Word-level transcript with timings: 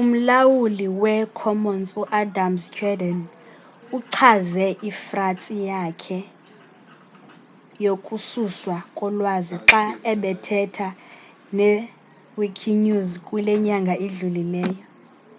umlawulu 0.00 0.86
wee-commons 1.00 1.88
u-adam 2.02 2.52
cuerden 2.74 3.18
uchaze 3.98 4.66
ifratsi 4.90 5.54
yakhe 5.70 6.18
yokususwa 7.84 8.78
kolwazi 8.98 9.56
xa 9.68 9.82
ebethetha 10.12 10.88
ne-wikinews 11.56 13.10
kule 13.26 13.54
nyanga 13.66 13.94
idlulileyo 14.06 14.84